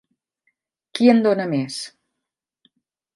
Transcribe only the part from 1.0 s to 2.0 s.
en dóna més?